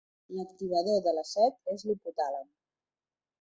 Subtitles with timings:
[0.35, 2.49] L'activador de la set és l'hipotàlem.